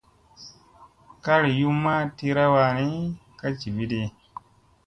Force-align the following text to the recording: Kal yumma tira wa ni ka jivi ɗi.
Kal 1.23 1.43
yumma 1.59 1.93
tira 2.17 2.43
wa 2.53 2.65
ni 2.79 2.87
ka 3.39 3.47
jivi 3.59 3.83
ɗi. 3.91 4.01